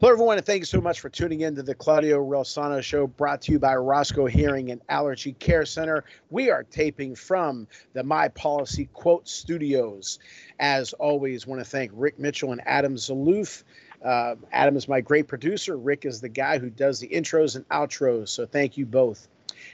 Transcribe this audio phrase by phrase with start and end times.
[0.00, 3.08] Hello, everyone, and thank you so much for tuning in to the Claudio Relsano Show,
[3.08, 6.04] brought to you by Roscoe Hearing and Allergy Care Center.
[6.30, 10.20] We are taping from the My Policy Quote Studios.
[10.60, 13.64] As always, want to thank Rick Mitchell and Adam Zaloof.
[14.04, 15.76] Uh, Adam is my great producer.
[15.76, 18.28] Rick is the guy who does the intros and outros.
[18.28, 19.26] So thank you both.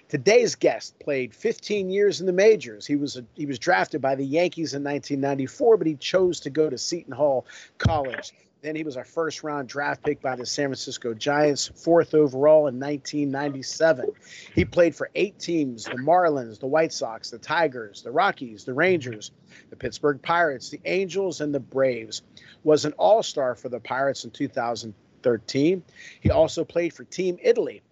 [0.09, 2.87] Today's guest played 15 years in the majors.
[2.87, 6.49] He was a, he was drafted by the Yankees in 1994, but he chose to
[6.49, 7.45] go to Seton Hall
[7.77, 8.33] College.
[8.65, 12.67] Then he was our first round draft pick by the San Francisco Giants, fourth overall
[12.67, 14.11] in 1997.
[14.55, 18.73] He played for eight teams the Marlins, the White Sox, the Tigers, the Rockies, the
[18.73, 19.33] Rangers,
[19.69, 22.23] the Pittsburgh Pirates, the Angels, and the Braves.
[22.63, 25.83] Was an all star for the Pirates in 2013.
[26.23, 27.83] He also played for Team Italy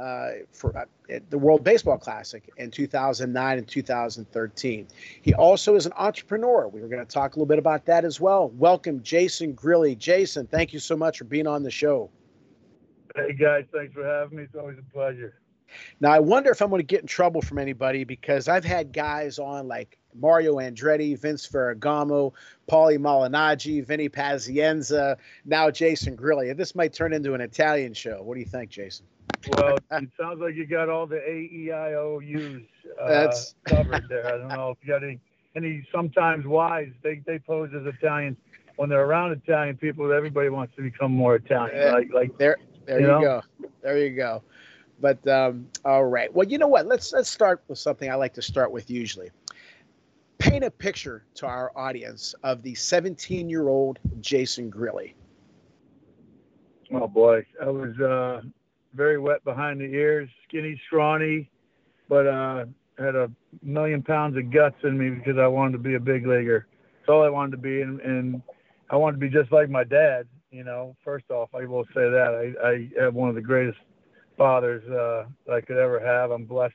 [0.00, 0.84] uh, for uh,
[1.28, 4.86] the World Baseball Classic in 2009 and 2013.
[5.20, 6.68] He also is an entrepreneur.
[6.68, 8.48] We were going to talk a little bit about that as well.
[8.50, 9.98] Welcome, Jason Grilli.
[9.98, 12.10] Jason, thank you so much for being on the show.
[13.14, 14.44] Hey guys, thanks for having me.
[14.44, 15.34] It's always a pleasure.
[16.00, 18.92] Now, I wonder if I'm going to get in trouble from anybody because I've had
[18.92, 22.32] guys on like Mario Andretti, Vince Ferragamo,
[22.68, 26.56] Paulie Malignaggi, Vinny Pazienza, now Jason Grilli.
[26.56, 28.22] This might turn into an Italian show.
[28.22, 29.06] What do you think, Jason?
[29.48, 32.62] Well, it sounds like you got all the A E I O U's
[33.00, 33.54] uh, That's...
[33.66, 34.26] covered there.
[34.26, 35.18] I don't know if you got any
[35.56, 36.90] any sometimes wise.
[37.02, 38.36] They they pose as Italians
[38.76, 40.12] when they're around Italian people.
[40.12, 41.76] Everybody wants to become more Italian.
[41.76, 42.56] Yeah, like like there
[42.86, 43.20] there you, you know?
[43.20, 43.42] go.
[43.82, 44.42] There you go.
[45.00, 46.32] But um, all right.
[46.32, 46.86] Well, you know what?
[46.86, 49.30] Let's let's start with something I like to start with usually.
[50.38, 55.14] Paint a picture to our audience of the 17 year old Jason Grilli.
[56.92, 58.42] Oh boy, I was uh,
[58.94, 61.50] very wet behind the ears, skinny, scrawny,
[62.08, 62.64] but uh,
[62.98, 63.30] had a
[63.62, 66.66] million pounds of guts in me because I wanted to be a big leaguer.
[67.00, 68.42] That's all I wanted to be, and, and
[68.90, 70.26] I wanted to be just like my dad.
[70.50, 73.78] You know, first off, I will say that I, I have one of the greatest
[74.36, 76.32] fathers uh, that I could ever have.
[76.32, 76.74] I'm blessed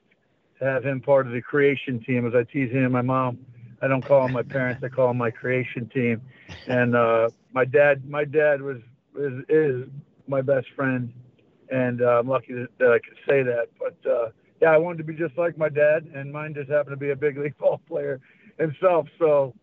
[0.59, 2.25] to have him part of the creation team.
[2.25, 3.39] As I tease him and my mom,
[3.81, 6.21] I don't call them my parents; I call them my creation team.
[6.67, 8.77] And uh, my dad, my dad was
[9.19, 9.89] is, is
[10.27, 11.11] my best friend
[11.69, 13.67] and uh, I'm lucky that, that, I could say that.
[13.79, 14.29] But uh,
[14.61, 17.11] yeah, I wanted to be just like my dad, and mine just happened to be
[17.11, 18.19] a big league ball player
[18.59, 19.07] himself.
[19.19, 19.53] So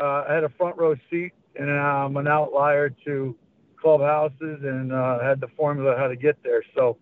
[0.00, 3.36] uh, I had a front row seat, and I'm an outlier to
[3.80, 6.62] clubhouses, and uh, had the formula how to get there.
[6.74, 6.96] So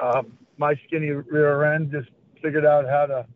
[0.00, 2.08] um, my skinny rear end just
[2.42, 3.26] figured out how to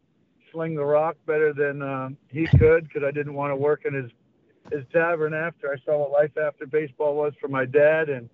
[0.52, 3.94] sling the rock better than uh, he could because I didn't want to work in
[3.94, 4.10] his
[4.72, 8.28] his tavern after I saw what life after baseball was for my dad and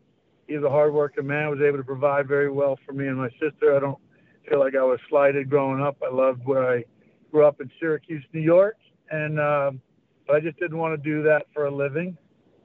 [0.52, 1.50] he's a hardworking man.
[1.50, 3.74] Was able to provide very well for me and my sister.
[3.76, 3.98] I don't
[4.48, 5.96] feel like I was slighted growing up.
[6.02, 6.84] I loved where I
[7.30, 8.76] grew up in Syracuse, New York,
[9.10, 9.72] and uh,
[10.26, 12.16] but I just didn't want to do that for a living.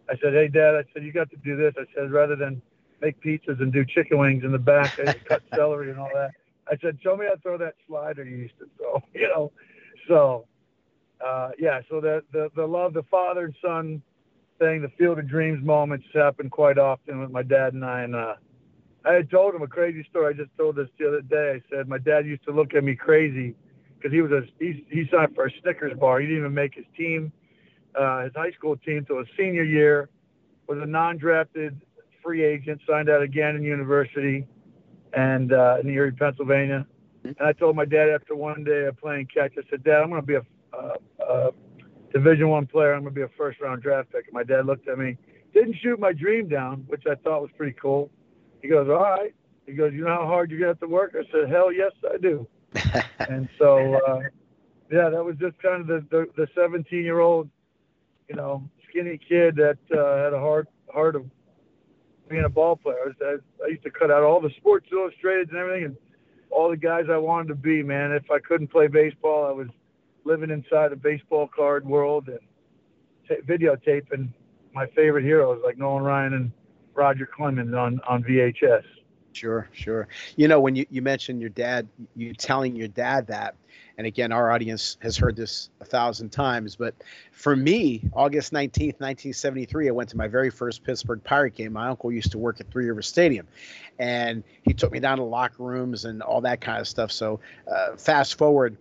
[0.10, 2.62] I said, "Hey, Dad," I said, "You got to do this." I said, "Rather than
[3.02, 6.32] make pizzas and do chicken wings in the back, I cut celery and all that."
[6.70, 9.52] I said, "Show me how to throw that slider you used to throw." You know,
[10.08, 10.46] so
[11.26, 11.82] uh, yeah.
[11.90, 14.02] So the the the love, the father and son
[14.60, 18.02] thing, the Field of Dreams moments happen quite often with my dad and I.
[18.02, 18.36] And uh,
[19.06, 20.34] I had told him a crazy story.
[20.34, 21.62] I just told this the other day.
[21.62, 23.56] I said my dad used to look at me crazy
[23.96, 26.20] because he was a he, he signed for a Snickers bar.
[26.20, 27.32] He didn't even make his team,
[27.96, 30.10] uh, his high school team, till his senior year.
[30.68, 31.82] Was a non-drafted
[32.22, 34.46] free agent, signed out of Gannon University,
[35.14, 36.86] and uh, in Erie, Pennsylvania.
[37.24, 40.10] And I told my dad after one day of playing catch, I said, Dad, I'm
[40.10, 40.42] going to be a,
[40.74, 40.94] uh,
[41.26, 41.52] uh,
[42.14, 42.94] Division One player.
[42.94, 44.26] I'm going to be a first round draft pick.
[44.26, 45.18] And my dad looked at me,
[45.54, 48.10] didn't shoot my dream down, which I thought was pretty cool.
[48.62, 49.34] He goes, all right.
[49.66, 51.16] He goes, you know how hard you have to work?
[51.16, 52.48] I said, hell yes, I do.
[53.20, 54.20] and so, uh,
[54.92, 57.50] yeah, that was just kind of the, the, the 17 year old,
[58.30, 61.26] you know, skinny kid that uh, had a heart, heart of
[62.30, 62.98] being a ball player.
[63.04, 65.98] I, was, I, I used to cut out all the Sports Illustrated and everything and
[66.50, 68.12] all the guys I wanted to be, man.
[68.14, 69.68] If I couldn't play baseball, I was–
[70.28, 72.40] living inside a baseball card world and
[73.28, 74.30] t- videotaping
[74.74, 76.52] my favorite heroes like Nolan Ryan and
[76.94, 78.84] Roger Clemens on, on VHS.
[79.34, 80.08] Sure, sure.
[80.36, 83.56] You know, when you, you mentioned your dad, you telling your dad that,
[83.98, 86.96] and again, our audience has heard this a thousand times, but
[87.32, 91.74] for me, August 19th, 1973, I went to my very first Pittsburgh Pirate game.
[91.74, 93.48] My uncle used to work at Three River Stadium,
[94.00, 97.12] and he took me down to locker rooms and all that kind of stuff.
[97.12, 97.40] So,
[97.72, 98.78] uh, fast forward,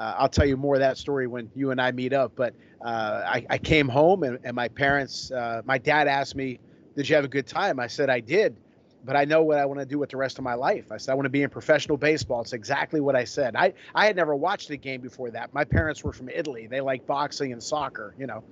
[0.00, 2.32] uh, I'll tell you more of that story when you and I meet up.
[2.34, 2.54] But
[2.84, 6.58] uh, I, I, came home, and, and my parents, uh, my dad asked me,
[6.96, 7.78] Did you have a good time?
[7.78, 8.56] I said, I did
[9.04, 10.92] but I know what I want to do with the rest of my life.
[10.92, 12.42] I said I want to be in professional baseball.
[12.42, 13.56] It's exactly what I said.
[13.56, 15.52] I I had never watched a game before that.
[15.54, 16.66] My parents were from Italy.
[16.66, 18.44] They like boxing and soccer, you know,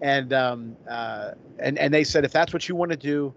[0.00, 3.34] and um uh and and they said if that's what you want to do,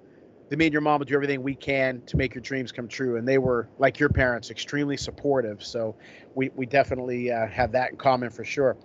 [0.54, 2.88] then me and your mom will do everything we can to make your dreams come
[2.88, 3.18] true.
[3.18, 5.64] And they were like your parents, extremely supportive.
[5.64, 5.96] So
[6.36, 8.78] we we definitely uh, have that in common for sure.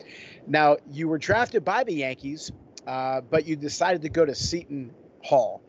[0.46, 2.50] Now you were drafted by the Yankees,
[2.86, 5.62] uh, but you decided to go to Seton Hall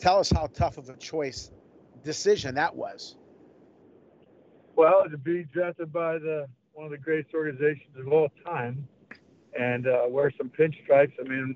[0.00, 1.52] tell us how tough of a choice
[2.02, 3.14] decision that was.
[4.74, 8.88] Well, to be drafted by the one of the greatest organizations of all time,
[9.56, 11.12] and uh, wear some pinstripes.
[11.24, 11.54] I mean,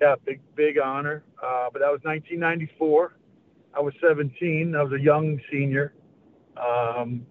[0.00, 1.22] yeah, big big honor.
[1.40, 3.12] Uh, but that was 1994.
[3.78, 4.74] I was 17.
[4.74, 5.94] I was a young senior,
[6.56, 7.24] um,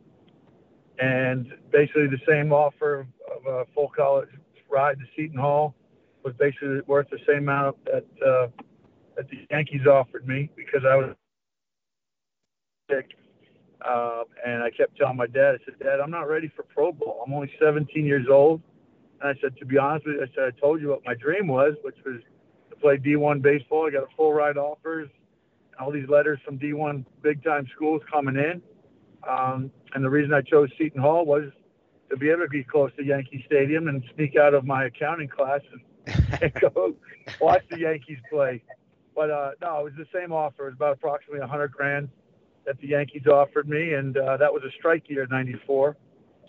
[0.97, 3.05] and basically the same offer
[3.35, 4.29] of a full college
[4.69, 5.75] ride to Seton Hall
[6.23, 8.47] was basically worth the same amount that uh,
[9.17, 11.15] that the Yankees offered me because I was
[12.89, 13.11] sick.
[13.85, 16.91] Uh, and I kept telling my dad, I said, Dad, I'm not ready for pro
[16.91, 17.23] ball.
[17.25, 18.61] I'm only 17 years old.
[19.21, 21.13] And I said, to be honest with you, I said, I told you what my
[21.13, 22.21] dream was, which was
[22.71, 23.88] to play D1 baseball.
[23.88, 25.09] I got a full ride offers,
[25.79, 28.62] all these letters from D1 big time schools coming in.
[29.27, 31.51] Um, and the reason I chose Seton Hall was
[32.09, 35.27] to be able to be close to Yankee Stadium and sneak out of my accounting
[35.27, 36.95] class and, and go
[37.41, 38.63] watch the Yankees play.
[39.15, 40.63] But uh, no, it was the same offer.
[40.63, 42.09] It was about approximately 100 grand
[42.65, 45.97] that the Yankees offered me, and uh, that was a strike year, '94.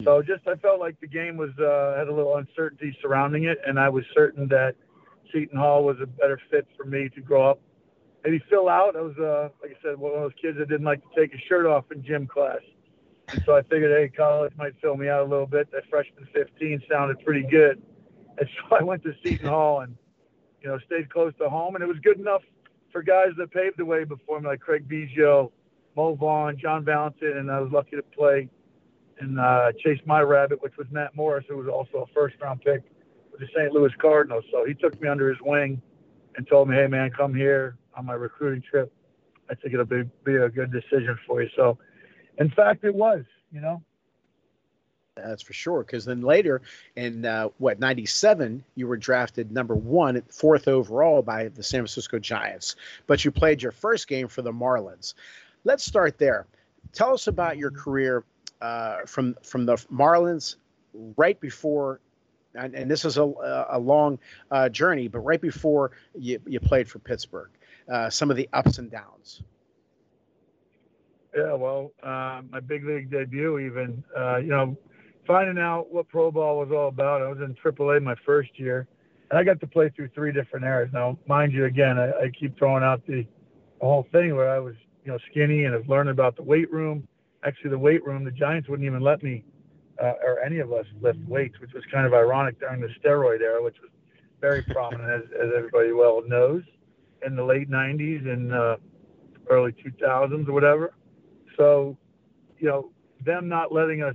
[0.05, 3.59] So just I felt like the game was uh, had a little uncertainty surrounding it,
[3.67, 4.75] and I was certain that
[5.33, 7.61] Seton Hall was a better fit for me to grow up.
[8.25, 8.97] Maybe fill out.
[8.97, 11.33] I was, uh, like I said, one of those kids that didn't like to take
[11.33, 12.61] his shirt off in gym class.
[13.29, 15.71] And so I figured, hey, college might fill me out a little bit.
[15.71, 17.83] That freshman 15 sounded pretty good.
[18.39, 19.97] And so I went to Seton Hall and,
[20.63, 21.75] you know, stayed close to home.
[21.75, 22.43] And it was good enough
[22.93, 25.53] for guys that paved the way before me, like Craig Biggio,
[25.97, 28.49] Mo Vaughn, John Valentin, and I was lucky to play
[29.21, 32.63] and uh, chase my rabbit, which was Matt Morris, who was also a first round
[32.63, 32.83] pick
[33.31, 33.73] with the St.
[33.73, 34.45] Louis Cardinals.
[34.53, 35.83] So he took me under his wing
[36.37, 38.93] and told me, hey, man, come here on my recruiting trip.
[39.51, 41.49] I think it'll be, be a good decision for you.
[41.57, 41.79] So,
[42.39, 43.83] in fact, it was, you know.
[45.17, 45.83] That's for sure.
[45.83, 46.63] Because then later
[46.95, 52.21] in uh, what '97, you were drafted number one, fourth overall by the San Francisco
[52.21, 52.77] Giants.
[53.09, 55.15] But you played your first game for the Marlins.
[55.65, 56.47] Let's start there.
[56.93, 58.23] Tell us about your career
[58.61, 60.55] uh, from from the Marlins
[61.17, 62.01] right before.
[62.55, 64.19] And, and this is a, a long
[64.51, 67.51] uh, journey, but right before you, you played for Pittsburgh,
[67.91, 69.43] uh, some of the ups and downs.
[71.37, 74.77] Yeah, well, uh, my big league debut, even, uh, you know,
[75.27, 77.23] finding out what pro ball was all about.
[77.23, 78.89] I was in AAA my first year,
[79.31, 80.91] and I got to play through three different eras.
[80.93, 83.27] Now, mind you, again, I, I keep throwing out the,
[83.81, 84.75] the whole thing where I was,
[85.05, 87.07] you know, skinny and I was learning about the weight room.
[87.45, 89.45] Actually, the weight room, the Giants wouldn't even let me
[90.03, 93.41] uh, or any of us lift weights, which was kind of ironic during the steroid
[93.41, 93.91] era, which was
[94.41, 96.63] very prominent, as, as everybody well knows,
[97.25, 98.77] in the late 90s and uh,
[99.49, 100.95] early 2000s or whatever.
[101.57, 101.97] So,
[102.59, 102.91] you know,
[103.25, 104.15] them not letting us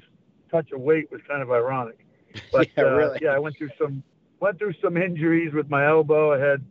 [0.49, 1.99] touch a weight was kind of ironic.
[2.51, 3.19] But yeah, uh, really.
[3.21, 4.01] yeah, I went through some
[4.39, 6.33] went through some injuries with my elbow.
[6.33, 6.65] I had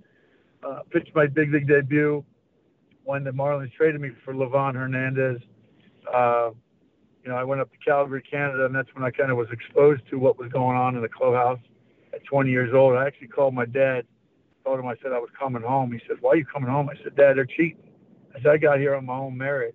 [0.62, 2.24] uh, pitched my big league debut
[3.04, 5.40] when the Marlins traded me for Livan Hernandez.
[6.12, 6.50] Uh,
[7.22, 9.48] you know, I went up to Calgary, Canada, and that's when I kind of was
[9.52, 11.60] exposed to what was going on in the clubhouse
[12.12, 12.96] at 20 years old.
[12.96, 14.04] I actually called my dad,
[14.64, 15.92] told him I said I was coming home.
[15.92, 17.82] He said, "Why are you coming home?" I said, "Dad, they're cheating."
[18.34, 19.74] I said, "I got here on my own merit.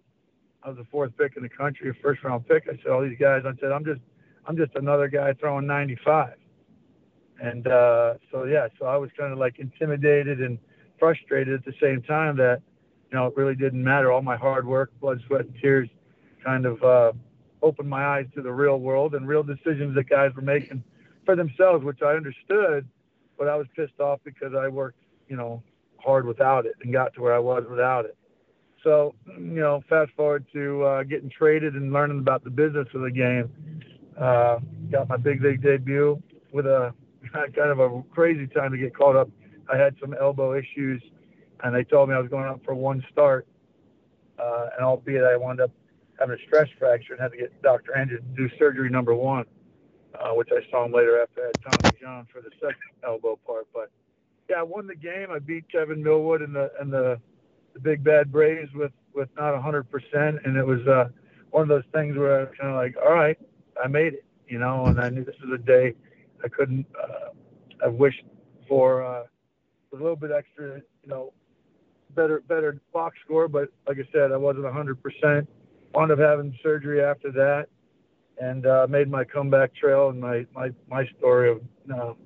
[0.64, 3.02] I was the fourth pick in the country, a first round pick." I said, "All
[3.02, 4.02] these guys," I said, "I'm just
[4.48, 6.34] I'm just another guy throwing 95.
[7.40, 10.58] And uh, so, yeah, so I was kind of like intimidated and
[10.98, 12.62] frustrated at the same time that,
[13.12, 14.12] you know, it really didn't matter.
[14.12, 15.90] All my hard work, blood, sweat, and tears
[16.44, 17.12] kind of uh,
[17.62, 20.84] opened my eyes to the real world and real decisions that guys were making
[21.26, 22.88] for themselves, which I understood,
[23.38, 25.62] but I was pissed off because I worked, you know,
[26.00, 28.18] hard without it and got to where I was without it.
[28.84, 33.02] So, you know, fast forward to uh, getting traded and learning about the business of
[33.02, 33.50] the game
[34.20, 34.60] uh,
[34.92, 36.94] got my big league debut with a
[37.34, 39.30] kind of a crazy time to get called up.
[39.72, 41.02] I had some elbow issues,
[41.64, 43.48] and they told me I was going up for one start.
[44.40, 45.72] Uh, and albeit I wound up
[46.20, 47.98] having a stress fracture and had to get Dr.
[47.98, 49.46] Andrew to do surgery number one,
[50.14, 53.40] uh, which I saw him later after I had Tommy John for the second elbow
[53.46, 53.68] part.
[53.74, 53.90] But
[54.50, 55.28] yeah, I won the game.
[55.32, 57.20] I beat Kevin Millwood and the and the,
[57.74, 61.10] the big bad Braves with with not a hundred percent, and it was uh,
[61.52, 63.38] one of those things where I was kind of like, all right,
[63.84, 65.94] I made it, you know, and I knew this was a day
[66.44, 66.86] I couldn't.
[67.02, 67.30] Uh,
[67.84, 68.24] I wished
[68.68, 69.24] for uh,
[69.94, 71.34] a little bit extra, you know,
[72.16, 75.48] better better box score, but like I said, I wasn't a hundred percent.
[75.94, 77.68] Wound up having surgery after that,
[78.40, 82.18] and uh, made my comeback trail and my my my story of know,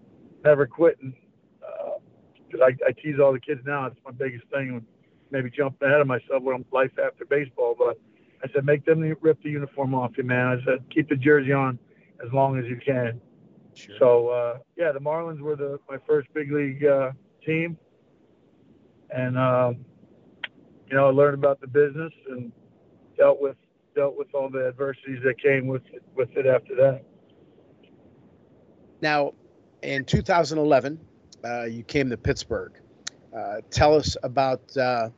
[0.43, 1.13] never quitting.
[1.59, 3.85] Because uh, I, I tease all the kids now.
[3.85, 4.85] It's my biggest thing.
[5.29, 7.97] Maybe jumping ahead of myself when I'm life after baseball, but
[8.43, 10.47] I said make them rip the uniform off you, man.
[10.47, 11.79] I said keep the jersey on
[12.25, 13.21] as long as you can.
[13.73, 13.95] Sure.
[13.99, 17.11] So uh, yeah, the Marlins were the my first big league uh,
[17.45, 17.77] team,
[19.09, 19.71] and uh,
[20.89, 22.51] you know I learned about the business and
[23.17, 23.55] dealt with
[23.95, 27.03] dealt with all the adversities that came with it, with it after that.
[29.01, 29.33] Now,
[29.81, 30.99] in 2011,
[31.43, 32.73] uh, you came to Pittsburgh.
[33.35, 35.09] Uh, tell us about uh,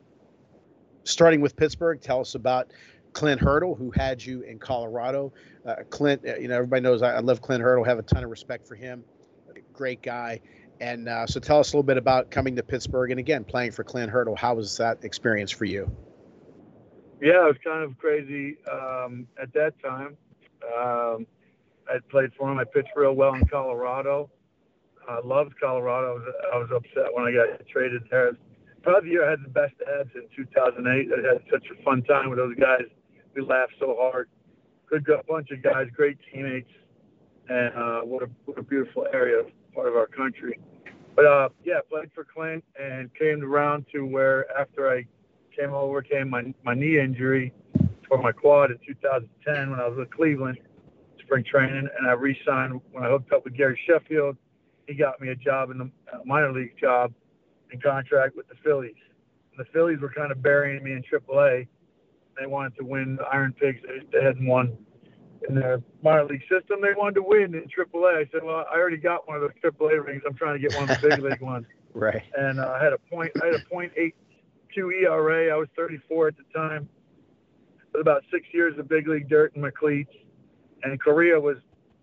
[1.04, 2.00] starting with Pittsburgh.
[2.00, 2.72] Tell us about
[3.12, 5.32] Clint Hurdle, who had you in Colorado.
[5.66, 7.84] Uh, Clint, uh, you know, everybody knows I, I, love Clint Hurdle.
[7.84, 9.04] Have a ton of respect for him.
[9.72, 10.40] Great guy.
[10.80, 13.72] And uh, so, tell us a little bit about coming to Pittsburgh and again playing
[13.72, 14.34] for Clint Hurdle.
[14.34, 15.90] How was that experience for you?
[17.24, 20.18] Yeah, it was kind of crazy um, at that time.
[20.62, 21.26] Um,
[21.88, 22.58] I played for him.
[22.58, 24.28] I pitched real well in Colorado.
[25.08, 26.10] I loved Colorado.
[26.10, 28.32] I was, I was upset when I got traded there.
[28.82, 30.84] Probably the year I had the best ads in 2008.
[30.84, 32.84] I had such a fun time with those guys.
[33.34, 34.28] We laughed so hard.
[34.90, 36.70] Good bunch of guys, great teammates,
[37.48, 40.60] and uh, what a what a beautiful area, part of our country.
[41.16, 45.06] But uh, yeah, played for Clint and came around to where after I
[45.56, 47.52] came over, came my, my knee injury
[48.08, 50.58] for my quad in 2010 when I was with Cleveland,
[51.20, 54.36] spring training, and I re-signed when I hooked up with Gary Sheffield.
[54.86, 55.90] He got me a job in the
[56.24, 57.12] minor league job
[57.70, 58.94] in contract with the Phillies.
[59.56, 61.66] And the Phillies were kind of burying me in AAA.
[62.38, 63.80] They wanted to win the Iron Pigs.
[63.86, 64.76] They, they hadn't won
[65.48, 66.80] in their minor league system.
[66.82, 68.16] They wanted to win in AAA.
[68.16, 70.22] I said, well, I already got one of those AAA rings.
[70.26, 71.66] I'm trying to get one of the big league ones.
[71.92, 72.22] Right.
[72.36, 73.32] And uh, I had a point.
[73.42, 74.16] I had a point eight
[74.74, 75.54] two ERA.
[75.54, 76.88] I was 34 at the time.
[77.92, 80.10] But about six years of big league dirt in my cleats,
[80.82, 81.58] and Korea was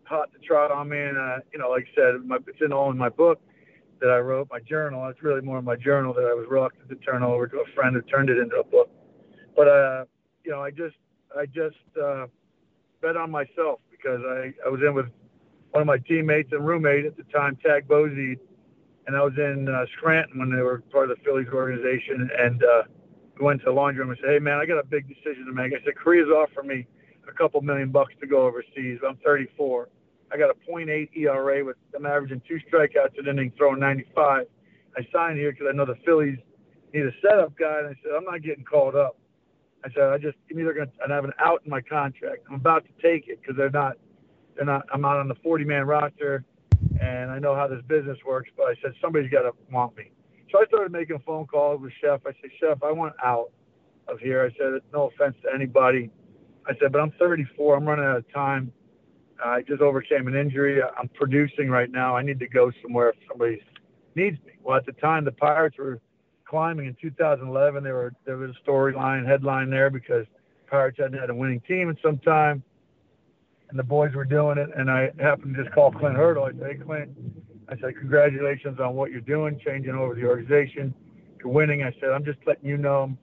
[0.05, 0.97] hot to trot on me.
[0.97, 3.41] And uh, you know, like I said, my, it's in all in my book
[3.99, 5.07] that I wrote, my journal.
[5.07, 7.95] It's really more my journal that I was reluctant to turn over to a friend
[7.95, 8.89] who turned it into a book.
[9.55, 10.05] But uh,
[10.43, 10.95] you know, I just
[11.37, 12.27] I just uh,
[13.01, 15.07] bet on myself because I, I was in with
[15.71, 18.39] one of my teammates and roommate at the time, Tagg Bozied,
[19.11, 22.63] and I was in uh, Scranton when they were part of the Phillies organization, and
[22.63, 22.83] uh,
[23.37, 25.45] we went to the laundry room and said, "Hey, man, I got a big decision
[25.47, 26.87] to make." I said, "Korea's offering me
[27.27, 28.99] a couple million bucks to go overseas.
[29.05, 29.89] I'm 34.
[30.31, 34.45] I got a .8 ERA with I'm averaging two strikeouts an inning, throwing 95.
[34.95, 36.37] I signed here because I know the Phillies
[36.93, 39.17] need a setup guy, and I said, I'm not getting called up.
[39.83, 42.43] I said, I just I'm either going to have an out in my contract.
[42.49, 43.97] I'm about to take it because they're not
[44.55, 46.45] they're not I'm not on the 40 man roster
[47.01, 50.11] and I know how this business works, but I said, somebody's got to want me.
[50.51, 52.21] So I started making phone calls with Sheff.
[52.27, 53.51] I said, Sheff, I want out
[54.07, 54.43] of here.
[54.43, 56.11] I said, no offense to anybody.
[56.67, 57.77] I said, but I'm 34.
[57.77, 58.71] I'm running out of time.
[59.43, 60.79] I just overcame an injury.
[60.81, 62.15] I'm producing right now.
[62.15, 63.63] I need to go somewhere if somebody
[64.15, 64.53] needs me.
[64.61, 65.99] Well, at the time, the Pirates were
[66.45, 67.83] climbing in 2011.
[67.83, 70.27] There were there was a storyline headline there because
[70.69, 72.61] Pirates hadn't had a winning team in some time
[73.71, 74.69] and the boys were doing it.
[74.75, 76.43] And I happened to just call Clint Hurdle.
[76.43, 77.09] I said, Hey, Clint,
[77.69, 80.93] I said, congratulations on what you're doing, changing over the organization.
[81.39, 81.83] You're winning.
[81.83, 83.17] I said, I'm just letting you know.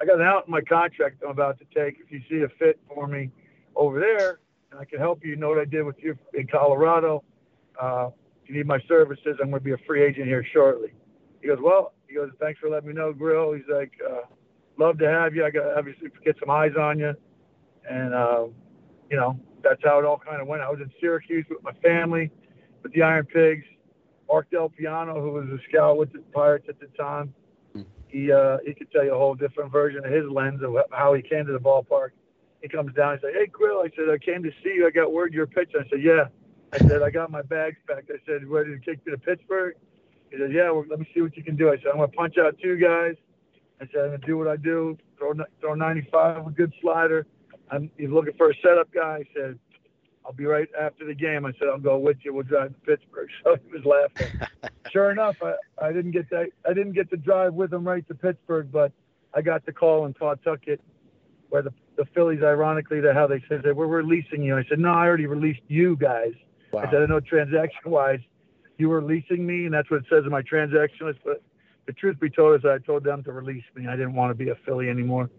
[0.00, 1.98] I got an out in my contract I'm about to take.
[1.98, 3.30] If you see a fit for me
[3.74, 6.46] over there, and I can help you, you know what I did with you in
[6.46, 7.24] Colorado.
[7.80, 8.10] Uh,
[8.42, 10.92] if you need my services, I'm going to be a free agent here shortly.
[11.40, 13.52] He goes, well, he goes, thanks for letting me know, Grill.
[13.52, 14.22] He's like, uh,
[14.76, 15.46] love to have you.
[15.46, 17.14] I got obviously get some eyes on you,
[17.88, 18.46] and uh,
[19.10, 20.62] you know, that's how it all kind of went.
[20.62, 22.30] I was in Syracuse with my family,
[22.82, 23.64] with the Iron Pigs.
[24.28, 27.32] Mark Del Piano, who was a scout with the Pirates at the time,
[28.08, 31.14] he uh, he could tell you a whole different version of his lens of how
[31.14, 32.10] he came to the ballpark.
[32.62, 34.86] He comes down and says, "Hey, Grill," I said, "I came to see you.
[34.86, 36.28] I got word you're pitching." I said, "Yeah."
[36.72, 39.74] I said, "I got my bags packed." I said, "Ready to kick to Pittsburgh?"
[40.30, 42.08] He said, "Yeah, well, let me see what you can do." I said, "I'm gonna
[42.08, 43.16] punch out two guys."
[43.80, 44.96] I said, "I'm gonna do what I do.
[45.18, 47.26] Throw throw 95 with a good slider."
[47.70, 49.24] I'm, he's looking for a setup guy.
[49.24, 49.58] He said,
[50.24, 51.46] I'll be right after the game.
[51.46, 52.34] I said, I'll go with you.
[52.34, 53.28] We'll drive to Pittsburgh.
[53.44, 54.40] So he was laughing.
[54.92, 56.48] sure enough, I, I didn't get that.
[56.68, 58.92] I didn't get to drive with him right to Pittsburgh, but
[59.34, 60.80] I got the call in Pawtucket
[61.48, 64.56] where the the Phillies, ironically, to how they said that we're releasing you.
[64.56, 66.32] I said, no, I already released you guys.
[66.72, 66.82] Wow.
[66.82, 68.20] I said, I know transaction wise,
[68.78, 71.20] you were releasing me, and that's what it says in my transaction list.
[71.24, 71.42] But
[71.86, 73.86] the truth be told is, I told them to release me.
[73.88, 75.30] I didn't want to be a Philly anymore,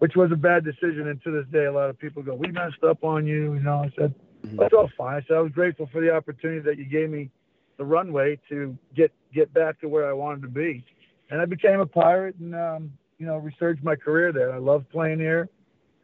[0.00, 1.08] which was a bad decision.
[1.08, 3.60] And to this day, a lot of people go, "We messed up on you." You
[3.60, 4.14] know, I said,
[4.44, 4.56] mm-hmm.
[4.56, 7.30] "That's all fine." I said, "I was grateful for the opportunity that you gave me,
[7.76, 10.84] the runway to get get back to where I wanted to be."
[11.30, 14.52] And I became a pirate, and um, you know, resurged my career there.
[14.52, 15.48] I love playing here.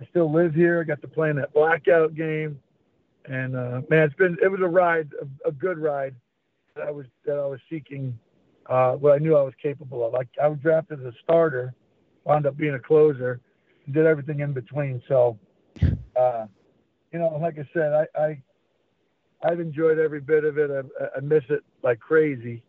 [0.01, 0.81] I still live here.
[0.81, 2.61] I got to play in that blackout game,
[3.25, 6.15] and uh, man, it's been it was a ride, a, a good ride
[6.75, 8.19] that I was that I was seeking,
[8.67, 10.15] uh, what I knew I was capable of.
[10.15, 11.73] I, I was drafted as a starter,
[12.25, 13.41] wound up being a closer,
[13.93, 15.03] did everything in between.
[15.09, 15.39] So,
[16.17, 16.47] uh,
[17.13, 18.43] you know, like I said, I, I
[19.43, 20.71] I've enjoyed every bit of it.
[20.71, 22.63] I, I miss it like crazy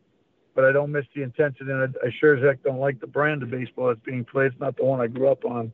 [0.58, 3.06] but I don't miss the intensity, and I, I sure as heck don't like the
[3.06, 4.54] brand of baseball that's being played.
[4.54, 5.72] It's not the one I grew up on,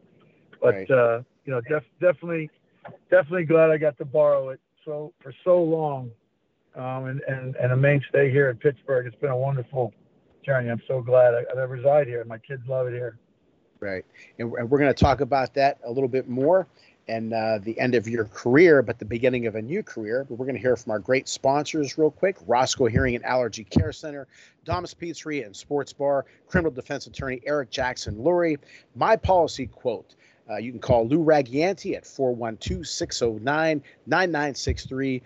[0.61, 0.91] but right.
[0.91, 2.49] uh, you know, def- definitely,
[3.09, 6.11] definitely glad I got to borrow it so for so long,
[6.75, 9.07] um, and, and and a mainstay here in Pittsburgh.
[9.07, 9.93] It's been a wonderful
[10.45, 10.69] journey.
[10.69, 12.25] I'm so glad I, I reside here.
[12.25, 13.17] My kids love it here.
[13.83, 14.05] Right,
[14.39, 16.67] and we're going to talk about that a little bit more
[17.07, 20.25] and uh, the end of your career, but the beginning of a new career.
[20.27, 23.65] But we're going to hear from our great sponsors real quick Roscoe Hearing and Allergy
[23.65, 24.27] Care Center,
[24.63, 28.57] Dom's Pizzeria and Sports Bar, criminal defense attorney Eric Jackson Lurie.
[28.95, 30.15] My policy quote.
[30.49, 35.21] Uh, you can call Lou Ragianti at 412 609 9963.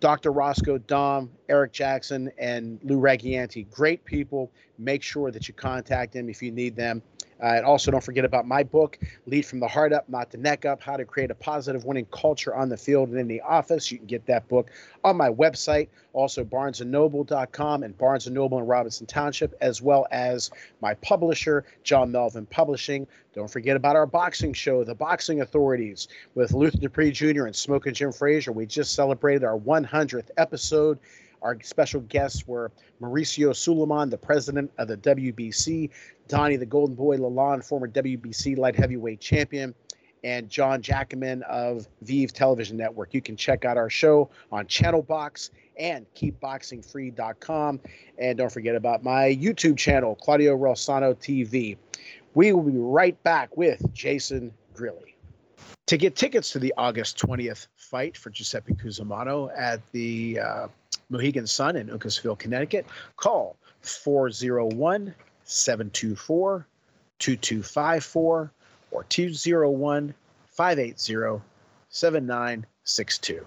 [0.00, 0.32] Dr.
[0.32, 4.50] Roscoe, Dom, Eric Jackson, and Lou Ragianti, great people.
[4.78, 7.02] Make sure that you contact them if you need them.
[7.42, 10.38] Uh, and also, don't forget about my book, Lead from the Heart Up, Not the
[10.38, 13.40] Neck Up How to Create a Positive Winning Culture on the Field and in the
[13.40, 13.90] Office.
[13.90, 14.70] You can get that book
[15.04, 20.50] on my website, also barnesandnoble.com and Barnes and Noble in Robinson Township, as well as
[20.82, 23.06] my publisher, John Melvin Publishing.
[23.32, 27.46] Don't forget about our boxing show, The Boxing Authorities, with Luther Dupree Jr.
[27.46, 28.52] and Smoking Jim Frazier.
[28.52, 30.98] We just celebrated our 100th episode.
[31.42, 35.90] Our special guests were Mauricio Sulaiman, the president of the WBC,
[36.28, 39.74] Donnie the Golden Boy Lalonde, former WBC light heavyweight champion,
[40.22, 43.14] and John Jackaman of Vive Television Network.
[43.14, 47.80] You can check out our show on Channel Box and keepboxingfree.com.
[48.18, 51.76] And don't forget about my YouTube channel, Claudio Relsano TV.
[52.34, 55.14] We will be right back with Jason Grilli.
[55.86, 60.68] To get tickets to the August 20th fight for Giuseppe Cusimano at the uh,
[61.10, 66.66] Mohegan Sun in Uncasville, Connecticut, call 401 724
[67.18, 68.52] 2254
[68.92, 70.14] or 201
[70.46, 71.42] 580
[71.88, 73.46] 7962.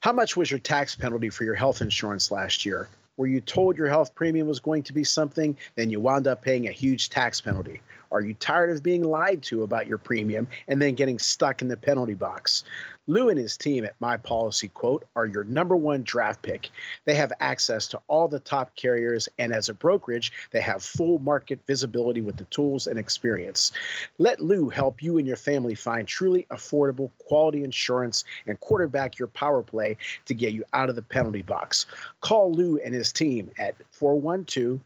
[0.00, 2.88] How much was your tax penalty for your health insurance last year?
[3.18, 6.40] Were you told your health premium was going to be something, then you wound up
[6.40, 7.82] paying a huge tax penalty?
[8.12, 11.68] Are you tired of being lied to about your premium and then getting stuck in
[11.68, 12.64] the penalty box?
[13.06, 16.70] Lou and his team at My Policy Quote are your number one draft pick.
[17.04, 21.18] They have access to all the top carriers, and as a brokerage, they have full
[21.18, 23.72] market visibility with the tools and experience.
[24.18, 29.28] Let Lou help you and your family find truly affordable, quality insurance and quarterback your
[29.28, 29.96] power play
[30.26, 31.86] to get you out of the penalty box.
[32.20, 34.80] Call Lou and his team at 412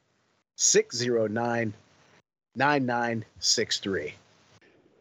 [0.56, 1.74] 609
[2.56, 4.14] 9963.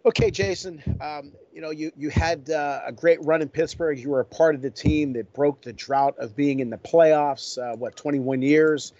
[0.05, 0.83] Okay, Jason.
[0.99, 3.97] Um, you know, you you had uh, a great run in Pittsburgh.
[3.97, 6.77] You were a part of the team that broke the drought of being in the
[6.77, 7.57] playoffs.
[7.57, 8.91] Uh, what, 21 years,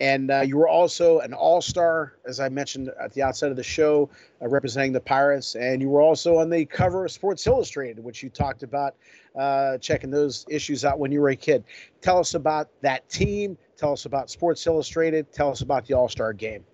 [0.00, 3.56] and uh, you were also an All Star, as I mentioned at the outset of
[3.56, 5.54] the show, uh, representing the Pirates.
[5.54, 8.94] And you were also on the cover of Sports Illustrated, which you talked about
[9.36, 11.64] uh, checking those issues out when you were a kid.
[12.00, 13.56] Tell us about that team.
[13.76, 15.32] Tell us about Sports Illustrated.
[15.32, 16.64] Tell us about the All Star game.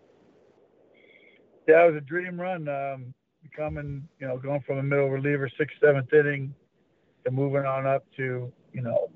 [1.68, 2.66] Yeah, it was a dream run.
[2.66, 3.14] Um,
[3.54, 6.54] coming, you know, going from a middle reliever, sixth, seventh inning,
[7.24, 9.10] to moving on up to, you know,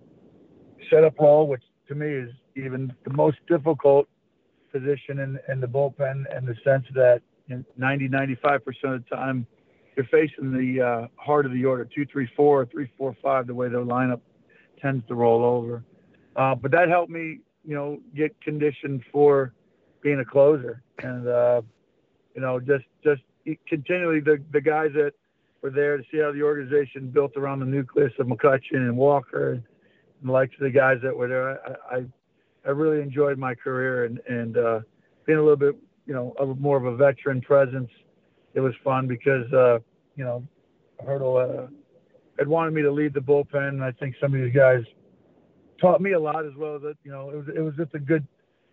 [0.90, 4.08] setup role, which to me is even the most difficult
[4.72, 9.46] position in, in the bullpen in the sense that know, 90, 95% of the time
[9.96, 13.54] you're facing the uh, heart of the order, two, three, four, three, four, five, the
[13.54, 14.20] way their lineup
[14.80, 15.84] tends to roll over.
[16.36, 19.52] Uh, but that helped me, you know, get conditioned for
[20.02, 20.82] being a closer.
[20.98, 21.62] And, uh,
[22.34, 23.22] you know, just, just
[23.68, 25.12] continually the, the guys that
[25.62, 29.52] were there to see how the organization built around the nucleus of McCutchen and Walker
[29.52, 29.62] and
[30.22, 31.60] the likes of the guys that were there.
[31.66, 32.04] I, I,
[32.66, 34.80] I really enjoyed my career and, and uh,
[35.26, 37.90] being a little bit, you know, a, more of a veteran presence.
[38.54, 39.78] It was fun because, uh,
[40.16, 40.46] you know,
[41.04, 41.66] Hurdle uh,
[42.38, 43.68] had wanted me to lead the bullpen.
[43.68, 44.82] And I think some of these guys
[45.80, 46.78] taught me a lot as well.
[46.78, 48.26] That you know, it was it was just a good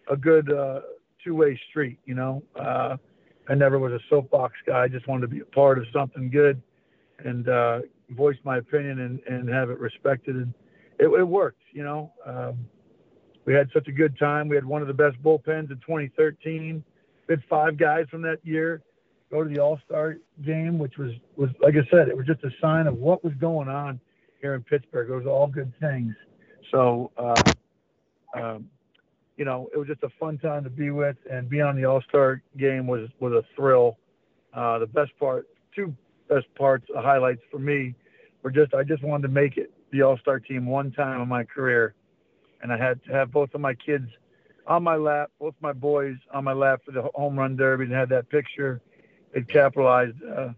[0.09, 0.81] a good uh,
[1.23, 1.99] two way street.
[2.05, 2.97] You know, uh,
[3.49, 4.83] I never was a soapbox guy.
[4.83, 6.61] I just wanted to be a part of something good
[7.17, 7.79] and uh,
[8.11, 10.35] voice my opinion and, and have it respected.
[10.35, 10.53] And
[10.99, 12.13] it, it worked, you know.
[12.25, 12.57] Um,
[13.45, 14.47] we had such a good time.
[14.47, 16.83] We had one of the best bullpens in 2013.
[17.27, 18.83] We had five guys from that year
[19.31, 22.43] go to the All Star game, which was was like I said, it was just
[22.43, 23.99] a sign of what was going on
[24.41, 25.09] here in Pittsburgh.
[25.09, 26.13] It was all good things.
[26.71, 27.41] So uh,
[28.39, 28.69] um,
[29.39, 31.85] you know, it was just a fun time to be with, and being on the
[31.85, 33.97] All Star game was was a thrill.
[34.53, 35.95] Uh, the best part, two
[36.27, 37.95] best parts, uh, highlights for me,
[38.43, 41.29] were just I just wanted to make it the All Star team one time in
[41.29, 41.95] my career,
[42.61, 44.09] and I had to have both of my kids
[44.67, 47.93] on my lap, both my boys on my lap for the home run derby, and
[47.93, 48.81] had that picture.
[49.33, 50.49] It capitalized, uh,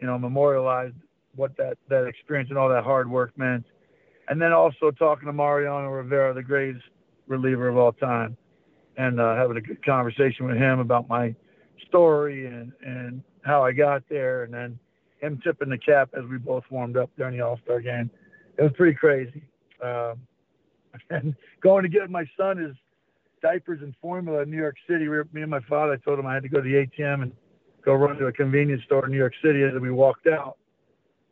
[0.00, 0.96] you know, memorialized
[1.34, 3.64] what that that experience and all that hard work meant.
[4.28, 6.84] And then also talking to Mariano Rivera, the greatest
[7.26, 8.36] reliever of all time,
[8.96, 11.34] and uh, having a good conversation with him about my
[11.88, 14.78] story and and how I got there, and then
[15.20, 18.10] him tipping the cap as we both warmed up during the All Star game.
[18.58, 19.42] It was pretty crazy.
[19.82, 20.20] Um,
[21.10, 22.74] and going to get my son his
[23.40, 25.04] diapers and formula in New York City.
[25.04, 26.86] We were, me and my father, I told him I had to go to the
[26.86, 27.32] ATM and
[27.84, 29.62] go run to a convenience store in New York City.
[29.62, 30.58] As we walked out,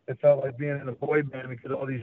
[0.08, 2.02] it felt like being in a boy band because all these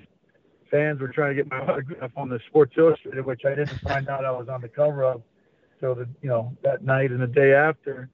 [0.70, 4.08] fans were trying to get my autograph on the Sports Illustrated, which I didn't find
[4.10, 5.22] out I was on the cover of
[5.80, 8.10] till the you know that night and the day after.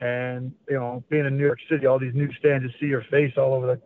[0.00, 3.34] And you know, being in New York City, all these newsstands, you see your face
[3.36, 3.80] all over the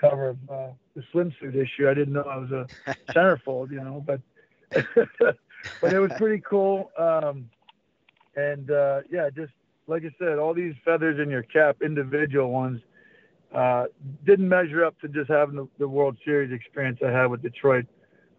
[0.00, 1.88] cover of uh, the swimsuit issue.
[1.88, 2.66] I didn't know I was a
[3.12, 4.20] centerfold, you know, but
[5.80, 6.90] but it was pretty cool.
[6.98, 7.50] Um,
[8.36, 9.52] and uh, yeah, just
[9.86, 12.80] like I said, all these feathers in your cap, individual ones,
[13.54, 13.84] uh,
[14.24, 17.86] didn't measure up to just having the, the, World Series experience I had with Detroit.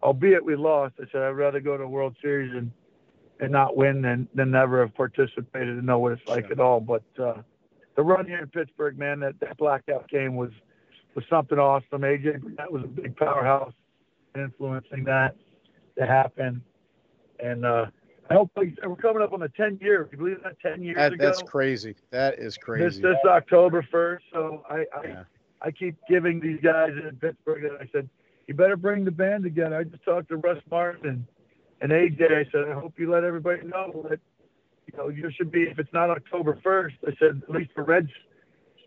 [0.02, 2.70] Albeit we lost, I said I'd rather go to a World Series and
[3.40, 6.80] and not win than than never have participated and know what it's like at all.
[6.80, 7.42] But uh,
[7.96, 10.50] the run here in Pittsburgh, man, that, that blackout game was
[11.14, 12.02] was something awesome.
[12.02, 13.72] AJ that was a big powerhouse
[14.36, 15.34] influencing that
[15.98, 16.62] to happen.
[17.40, 17.86] And uh,
[18.30, 20.04] I hope we're coming up on the 10 year.
[20.04, 21.24] Can you believe that 10 years that, ago?
[21.24, 21.96] That's crazy.
[22.10, 22.84] That is crazy.
[22.84, 24.20] This, this October 1st.
[24.32, 25.22] So I, I, yeah.
[25.62, 28.08] I keep giving these guys in Pittsburgh, and I said,
[28.46, 29.76] you better bring the band together.
[29.76, 31.26] I just talked to Russ Martin and,
[31.80, 32.46] and AJ.
[32.46, 34.20] I said, I hope you let everybody know that,
[34.86, 37.82] you know, you should be, if it's not October 1st, I said, at least for
[37.82, 38.10] Reds,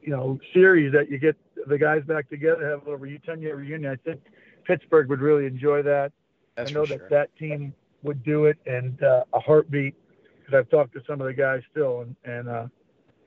[0.01, 1.35] you know, series that you get
[1.67, 3.91] the guys back together, have a little 10 year reunion.
[3.91, 4.21] I think
[4.65, 6.13] Pittsburgh would really enjoy that.
[6.55, 7.09] That's I know that sure.
[7.09, 9.95] that team would do it and uh, a heartbeat
[10.39, 12.67] because I've talked to some of the guys still and, and uh,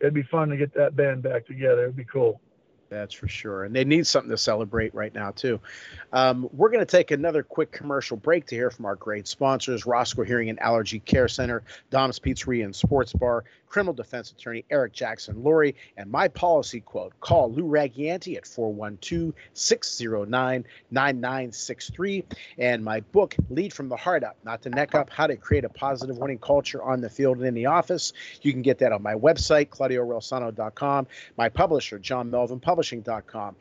[0.00, 1.84] it'd be fun to get that band back together.
[1.84, 2.40] It'd be cool.
[2.88, 3.64] That's for sure.
[3.64, 5.60] And they need something to celebrate right now, too.
[6.12, 9.86] Um, we're going to take another quick commercial break to hear from our great sponsors
[9.86, 14.92] Roscoe Hearing and Allergy Care Center, Dom's Pizzeria and Sports Bar, criminal defense attorney Eric
[14.92, 22.24] Jackson Lurie, and my policy quote call Lou Ragianti at 412 609 9963.
[22.58, 25.64] And my book, Lead from the Heart Up, Not the Neck Up How to Create
[25.64, 28.12] a Positive Winning Culture on the Field and in the Office.
[28.42, 31.06] You can get that on my website, ClaudioRelsano.com.
[31.36, 33.56] My publisher, John Melvin Publishing.com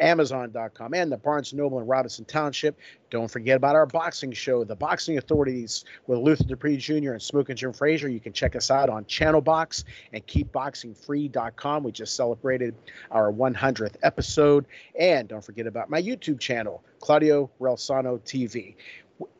[0.00, 2.78] Amazon.com, and the Barnes Noble in Robinson Township.
[3.10, 7.12] Don't forget about our boxing show, The Boxing Authorities, with Luther Dupree Jr.
[7.12, 8.08] and Smoking Jim Frazier.
[8.08, 11.82] You can check us out on Channel Box and KeepBoxingFree.com.
[11.82, 12.74] We just celebrated
[13.10, 14.66] our 100th episode.
[14.98, 18.74] And don't forget about my YouTube channel, Claudio Relsano TV.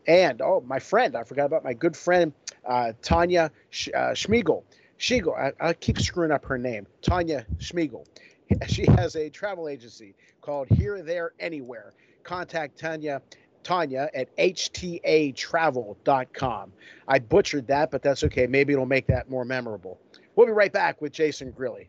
[0.07, 2.33] And, oh, my friend, I forgot about my good friend,
[2.66, 4.64] uh, Tanya Sh- uh, Schmiegel.
[4.98, 6.87] Schmiegel, I, I keep screwing up her name.
[7.02, 8.04] Tanya Schmiegel.
[8.69, 11.93] She has a travel agency called Here, There, Anywhere.
[12.23, 13.21] Contact Tanya
[13.63, 16.73] Tanya at htatravel.com.
[17.07, 18.47] I butchered that, but that's okay.
[18.47, 20.01] Maybe it'll make that more memorable.
[20.37, 21.89] We'll be right back with Jason Grilli.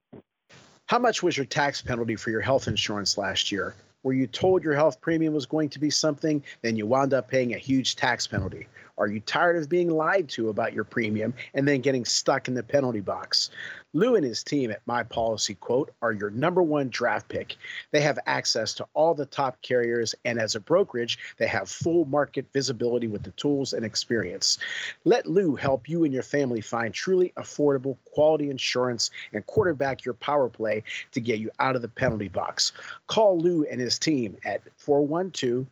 [0.91, 3.73] How much was your tax penalty for your health insurance last year?
[4.03, 7.29] Were you told your health premium was going to be something, then you wound up
[7.29, 8.67] paying a huge tax penalty?
[8.97, 12.55] Are you tired of being lied to about your premium and then getting stuck in
[12.55, 13.51] the penalty box?
[13.93, 17.57] Lou and his team at My Policy Quote are your number one draft pick.
[17.91, 22.05] They have access to all the top carriers, and as a brokerage, they have full
[22.05, 24.59] market visibility with the tools and experience.
[25.03, 30.13] Let Lou help you and your family find truly affordable, quality insurance and quarterback your
[30.13, 32.71] power play to get you out of the penalty box.
[33.07, 35.67] Call Lou and his team at 412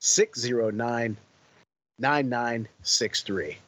[0.00, 1.16] 609
[2.00, 3.58] 9963.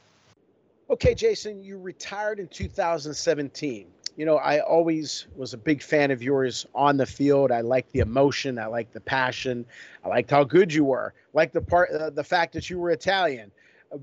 [0.94, 3.88] Okay, Jason, you retired in 2017.
[4.16, 7.50] You know, I always was a big fan of yours on the field.
[7.50, 9.66] I liked the emotion, I liked the passion,
[10.04, 12.92] I liked how good you were, like the part, uh, the fact that you were
[12.92, 13.50] Italian.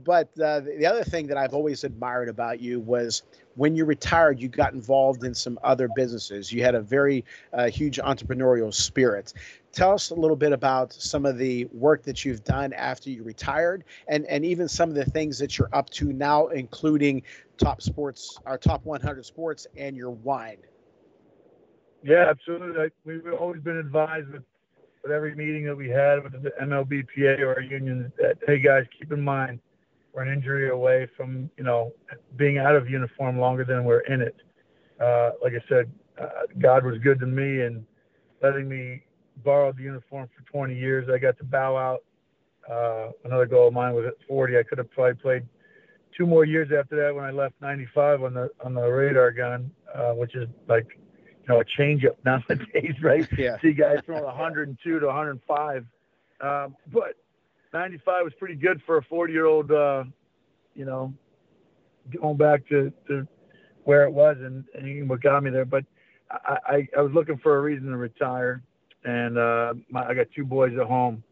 [0.05, 3.23] But uh, the other thing that I've always admired about you was
[3.55, 6.51] when you retired, you got involved in some other businesses.
[6.51, 9.33] You had a very uh, huge entrepreneurial spirit.
[9.73, 13.23] Tell us a little bit about some of the work that you've done after you
[13.23, 17.23] retired, and and even some of the things that you're up to now, including
[17.57, 20.57] top sports, our top 100 sports, and your wine.
[22.03, 22.81] Yeah, absolutely.
[22.81, 24.43] I, we've always been advised with,
[25.03, 28.85] with every meeting that we had with the MLBPA or our union that hey guys,
[28.97, 29.59] keep in mind
[30.13, 31.93] we're an injury away from you know
[32.36, 34.36] being out of uniform longer than we're in it.
[35.00, 36.28] Uh, like I said, uh,
[36.60, 37.86] God was good to me and
[38.41, 39.04] letting me
[39.43, 41.10] borrow the uniform for 20 years.
[41.12, 42.04] I got to bow out.
[42.69, 44.58] Uh, another goal of mine was at 40.
[44.58, 45.43] I could have probably played
[46.15, 49.71] two more years after that when I left 95 on the on the radar gun,
[49.93, 53.28] uh, which is like you know a changeup nowadays, right?
[53.38, 53.58] Yeah.
[53.62, 55.86] See guys throwing 102 to 105,
[56.41, 57.15] um, but
[57.73, 60.03] 95 was pretty good for a 40 year old, uh,
[60.75, 61.13] you know,
[62.19, 63.27] going back to, to
[63.84, 65.65] where it was and, and what got me there.
[65.65, 65.86] But
[66.29, 68.62] I, I, I was looking for a reason to retire,
[69.03, 71.23] and uh, my, I got two boys at home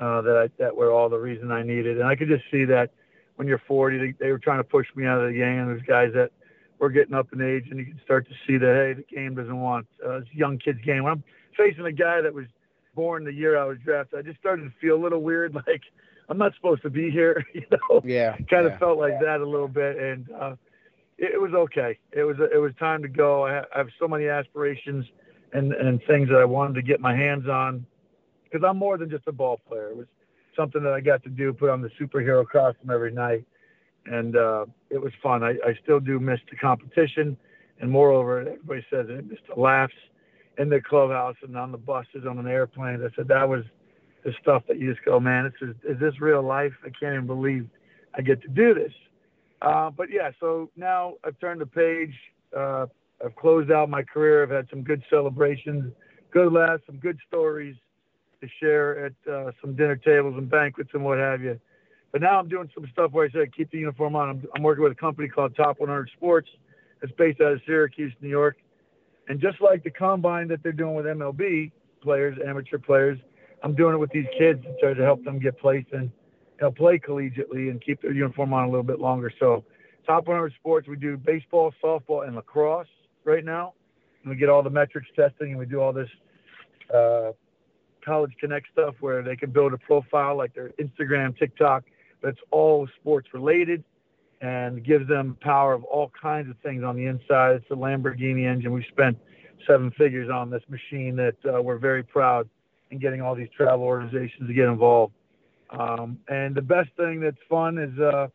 [0.00, 2.64] uh, that I, that were all the reason I needed, and I could just see
[2.66, 2.90] that
[3.36, 5.58] when you're 40, they, they were trying to push me out of the game.
[5.58, 6.30] And there's guys that
[6.78, 9.34] were getting up in age, and you can start to see that hey, the game
[9.34, 11.04] doesn't want uh, this young kid's game.
[11.04, 11.24] When I'm
[11.56, 12.46] facing a guy that was
[12.94, 15.82] born the year I was drafted, I just started to feel a little weird, like
[16.28, 17.44] I'm not supposed to be here.
[17.54, 18.72] You know, yeah, kind yeah.
[18.72, 20.54] of felt like that a little bit, and uh,
[21.18, 21.98] it, it was okay.
[22.12, 23.46] It was it was time to go.
[23.46, 25.04] I have, I have so many aspirations
[25.52, 27.84] and and things that I wanted to get my hands on,
[28.44, 29.90] because I'm more than just a ball player.
[29.90, 30.06] It was
[30.56, 33.44] something that I got to do, put on the superhero costume every night,
[34.06, 35.42] and uh, it was fun.
[35.42, 37.36] I, I still do miss the competition
[37.80, 39.94] And moreover, everybody says it, just the laughs
[40.58, 43.02] in the clubhouse and on the buses, on an airplane.
[43.02, 43.64] I said that was
[44.24, 46.72] the stuff that you just go, man, this is, is this real life?
[46.84, 47.68] I can't even believe
[48.14, 48.92] I get to do this.
[49.60, 52.14] Uh, but yeah, so now I've turned the page.
[52.56, 52.86] Uh,
[53.24, 54.42] I've closed out my career.
[54.42, 55.92] I've had some good celebrations,
[56.32, 57.76] good laughs, some good stories
[58.40, 61.58] to share at uh, some dinner tables and banquets and what have you.
[62.10, 64.28] But now I'm doing some stuff where I said keep the uniform on.
[64.28, 66.48] I'm, I'm working with a company called Top 100 Sports.
[67.00, 68.56] It's based out of Syracuse, New York.
[69.28, 71.70] And just like the combine that they're doing with MLB
[72.02, 73.18] players, amateur players,
[73.62, 76.10] I'm doing it with these kids to try to help them get placed and
[76.58, 79.32] you know, play collegiately and keep their uniform on a little bit longer.
[79.38, 79.64] So,
[80.04, 82.88] Top 100 Sports, we do baseball, softball, and lacrosse
[83.24, 83.74] right now.
[84.22, 86.08] And we get all the metrics testing and we do all this
[86.92, 87.30] uh,
[88.04, 91.84] College Connect stuff where they can build a profile like their Instagram, TikTok,
[92.24, 93.82] it's all sports related
[94.42, 97.56] and gives them power of all kinds of things on the inside.
[97.56, 98.72] It's a Lamborghini engine.
[98.72, 99.16] We spent
[99.66, 102.48] seven figures on this machine that uh, we're very proud
[102.90, 105.14] in getting all these travel organizations to get involved.
[105.70, 108.26] Um, and the best thing that's fun is, uh,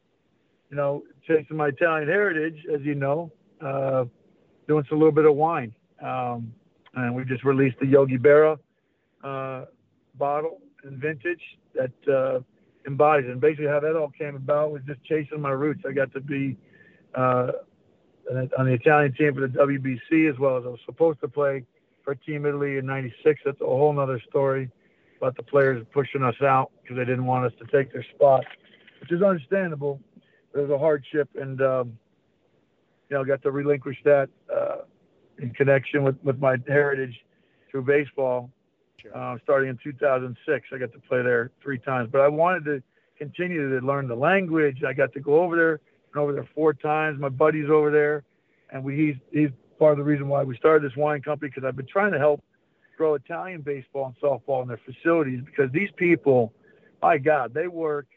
[0.69, 3.29] you know, chasing my Italian heritage, as you know,
[3.61, 4.05] uh,
[4.67, 5.75] doing a little bit of wine.
[6.01, 6.53] Um,
[6.95, 8.57] and we just released the Yogi Berra
[9.23, 9.65] uh,
[10.15, 11.41] bottle and vintage
[11.75, 11.91] that
[12.88, 13.30] embodies.
[13.30, 15.84] And basically, how that all came about was just chasing my roots.
[15.88, 16.58] I got to be
[17.13, 17.52] uh,
[18.58, 21.63] on the Italian team for the WBC as well as I was supposed to play
[22.04, 23.41] for Team Italy in '96.
[23.45, 24.71] That's a whole nother story
[25.17, 28.45] about the players pushing us out because they didn't want us to take their spot,
[29.02, 30.00] which is understandable.
[30.54, 31.97] It was a hardship, and um,
[33.10, 34.78] you know, got to relinquish that uh,
[35.39, 37.15] in connection with, with my heritage
[37.69, 38.50] through baseball.
[39.13, 42.83] Uh, starting in 2006, I got to play there three times, but I wanted to
[43.17, 44.83] continue to learn the language.
[44.88, 45.79] I got to go over there
[46.13, 47.19] and over there four times.
[47.19, 48.23] My buddy's over there,
[48.71, 51.67] and we he's he's part of the reason why we started this wine company because
[51.67, 52.43] I've been trying to help
[52.97, 56.51] grow Italian baseball and softball in their facilities because these people,
[57.01, 58.07] my God, they work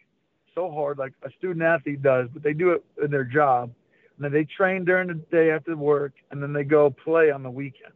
[0.54, 3.70] so hard like a student athlete does, but they do it in their job.
[4.16, 7.42] And then they train during the day after work, and then they go play on
[7.42, 7.94] the weekends.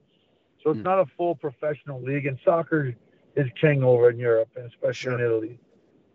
[0.65, 0.85] So it's mm.
[0.85, 2.97] not a full professional league, and soccer
[3.37, 5.15] is king over in Europe, and especially sure.
[5.19, 5.59] in Italy.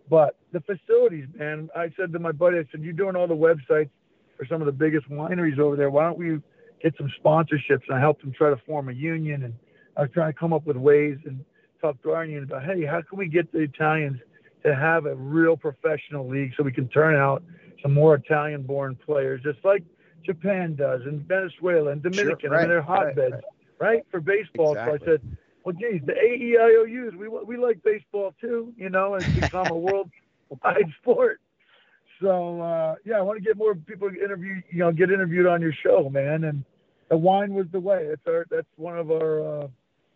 [0.09, 3.35] But the facilities, man, I said to my buddy, I said, you're doing all the
[3.35, 3.91] websites
[4.35, 5.91] for some of the biggest wineries over there.
[5.91, 6.39] Why don't we
[6.81, 7.83] get some sponsorships?
[7.87, 9.53] And I helped them try to form a union, and
[9.95, 11.45] I was trying to come up with ways and
[11.79, 14.19] talk to our union about, hey, how can we get the Italians
[14.65, 17.43] to have a real professional league so we can turn out
[17.83, 19.83] some more Italian-born players, just like
[20.25, 23.17] Japan does, and Venezuela and Dominican, sure, right, and their hotbeds.
[23.17, 23.43] Right, right
[23.79, 24.05] right?
[24.11, 24.73] For baseball.
[24.73, 24.99] Exactly.
[24.99, 29.23] So I said, well, geez, the AEIOUs, we, we like baseball too, you know, and
[29.23, 31.41] it's become a worldwide sport.
[32.21, 35.61] So, uh, yeah, I want to get more people interview, you know, get interviewed on
[35.61, 36.43] your show, man.
[36.43, 36.63] And
[37.09, 38.07] the wine was the way.
[38.11, 39.67] It's our, that's one of our uh,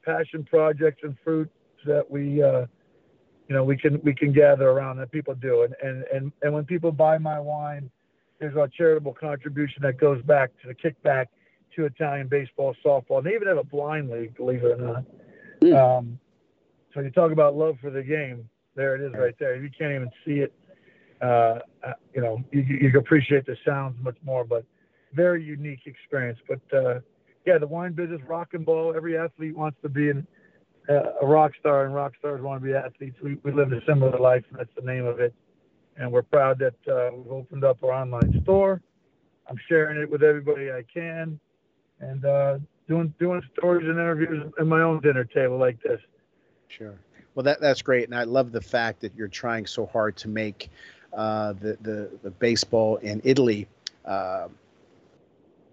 [0.05, 1.53] passion projects and fruits
[1.85, 2.65] that we, uh,
[3.47, 5.63] you know, we can, we can gather around that people do.
[5.63, 7.89] And, and, and, and when people buy my wine,
[8.39, 11.27] there's a charitable contribution that goes back to the kickback
[11.75, 13.17] to Italian baseball, softball.
[13.19, 15.03] And they even have a blind league, believe it or not.
[15.61, 15.97] Mm.
[15.97, 16.19] Um,
[16.93, 18.47] so you talk about love for the game.
[18.75, 19.55] There it is, right there.
[19.55, 20.53] You can't even see it.
[21.21, 24.65] Uh, uh, you know, you, you can appreciate the sounds much more, but
[25.13, 26.39] very unique experience.
[26.47, 26.99] But uh,
[27.45, 28.93] yeah, the wine business, rock and ball.
[28.95, 30.27] Every athlete wants to be an,
[30.89, 33.17] uh, a rock star, and rock stars want to be athletes.
[33.23, 35.33] We, we live a similar life, and that's the name of it.
[35.97, 38.81] And we're proud that uh, we've opened up our online store.
[39.47, 41.39] I'm sharing it with everybody I can
[42.03, 46.01] and uh, doing doing stories and interviews at my own dinner table like this.
[46.67, 46.95] Sure.
[47.35, 50.27] Well, that that's great, and I love the fact that you're trying so hard to
[50.27, 50.69] make
[51.13, 53.67] uh, the, the the baseball in Italy
[54.05, 54.47] uh,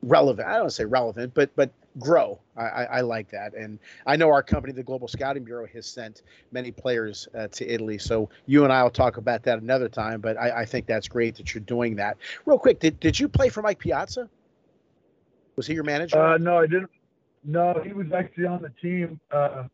[0.03, 0.49] relevant.
[0.49, 2.38] I don't want to say relevant, but but grow.
[2.57, 5.87] I, I, I, like that, and I know our company, the Global Scouting Bureau, has
[5.87, 7.99] sent many players uh, to Italy.
[7.99, 10.21] So you and I will talk about that another time.
[10.21, 12.16] But I, I think that's great that you're doing that.
[12.47, 14.29] Real quick, did did you play for Mike Piazza?
[15.61, 16.18] Was he your manager?
[16.18, 16.88] Uh, no, I didn't.
[17.44, 19.64] No, he was actually on the team uh,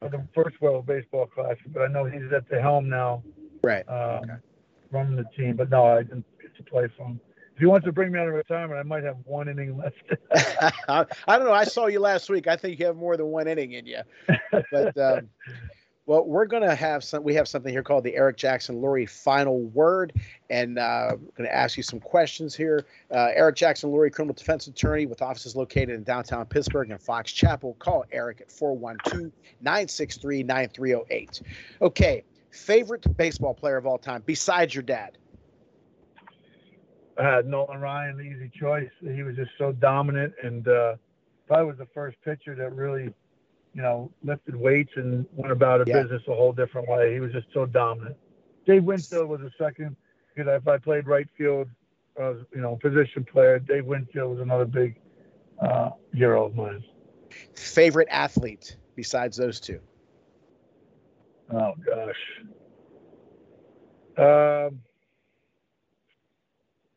[0.00, 3.22] of the first World Baseball Classic, but I know he's at the helm now.
[3.62, 3.86] Right.
[3.86, 4.32] Um, okay.
[4.90, 7.20] Running the team, but no, I didn't get to play for him.
[7.54, 9.96] If he wants to bring me out of retirement, I might have one inning left.
[10.88, 11.04] I
[11.36, 11.52] don't know.
[11.52, 12.46] I saw you last week.
[12.46, 14.00] I think you have more than one inning in you.
[14.72, 15.28] But um,
[16.06, 17.24] well, we're going to have some.
[17.24, 20.12] We have something here called the Eric Jackson Lurie Final Word,
[20.48, 22.86] and uh, I'm going to ask you some questions here.
[23.10, 27.32] Uh, Eric Jackson Lurie, criminal defense attorney with offices located in downtown Pittsburgh and Fox
[27.32, 27.74] Chapel.
[27.80, 31.42] Call Eric at 412-963-9308.
[31.82, 35.18] Okay, favorite baseball player of all time besides your dad?
[37.18, 38.90] Had Nolan Ryan, easy choice.
[39.00, 40.94] He was just so dominant, and uh,
[41.48, 43.12] probably was the first pitcher that really,
[43.76, 46.02] you know, lifted weights and went about a Yeah.
[46.02, 47.12] business a whole different way.
[47.12, 48.16] He was just so dominant.
[48.66, 49.94] Dave Winfield was a second.
[50.34, 51.68] You know, if I played right field,
[52.18, 53.58] I was, you know, position player.
[53.58, 54.98] Dave Winfield was another big
[55.60, 56.82] uh, hero of mine.
[57.54, 59.80] Favorite athlete besides those two?
[61.52, 62.22] Oh gosh.
[64.18, 64.80] Um,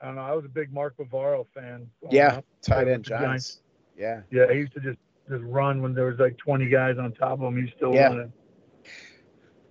[0.02, 0.22] I don't know.
[0.22, 1.90] I was a big Mark Bavaro fan.
[2.10, 3.62] Yeah, tight end Giants.
[3.62, 3.62] Giants.
[3.98, 4.22] Yeah.
[4.32, 4.98] Yeah, he used to just
[5.30, 7.64] just run when there was like 20 guys on top of him.
[7.64, 8.26] He's still Yeah.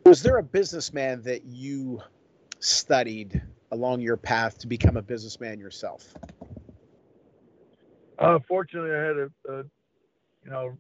[0.05, 2.01] Was there a businessman that you
[2.61, 3.43] studied
[3.73, 6.15] along your path to become a businessman yourself?
[8.19, 9.57] Uh, fortunately, I had a, a
[10.45, 10.79] you know,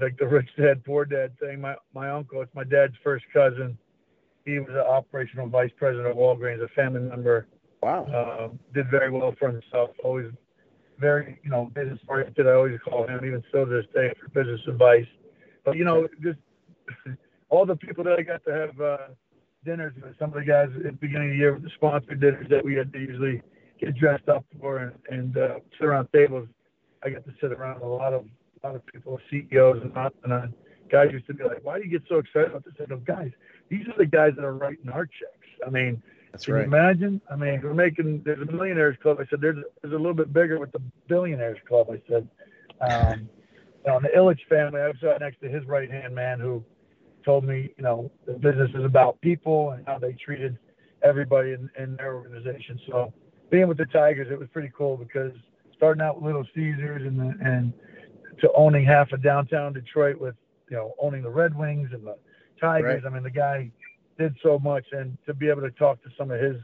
[0.00, 1.60] like the rich dad, poor dad thing.
[1.60, 3.78] My my uncle, it's my dad's first cousin.
[4.44, 7.46] He was an operational vice president of Walgreens, a family member.
[7.82, 8.04] Wow.
[8.06, 9.90] uh, did very well for himself.
[10.02, 10.30] Always
[10.98, 12.46] very, you know, business oriented.
[12.46, 15.06] I always call him, even still to this day, for business advice.
[15.64, 16.38] But you know, just
[17.48, 18.96] all the people that I got to have uh,
[19.64, 22.20] dinners with, some of the guys at the beginning of the year with the sponsored
[22.20, 23.42] dinners that we had to usually
[23.80, 26.48] get dressed up for and, and uh, sit around tables.
[27.02, 28.26] I got to sit around a lot of
[28.62, 30.46] a lot of people, CEOs and not, and uh,
[30.90, 32.96] guys used to be like, "Why do you get so excited about this?" I go,
[32.96, 33.30] "Guys,
[33.68, 35.48] these are the guys that are writing our checks.
[35.66, 36.02] I mean."
[36.34, 36.60] That's Can right.
[36.62, 37.20] you imagine?
[37.30, 39.18] I mean, we're making there's a millionaires club.
[39.20, 41.86] I said there's there's a little bit bigger with the billionaires club.
[41.92, 42.28] I said,
[42.80, 43.28] um,
[43.86, 46.40] you know, in the Ilitch family, I was sat next to his right hand man
[46.40, 46.64] who
[47.24, 50.58] told me, you know, the business is about people and how they treated
[51.04, 52.80] everybody in, in their organization.
[52.88, 53.14] So
[53.48, 55.30] being with the Tigers, it was pretty cool because
[55.76, 57.72] starting out with Little Caesars and the, and
[58.40, 60.34] to owning half of downtown Detroit with
[60.68, 62.16] you know owning the Red Wings and the
[62.60, 63.04] Tigers.
[63.04, 63.12] Right.
[63.12, 63.70] I mean, the guy
[64.18, 66.56] did so much, and to be able to talk to some of his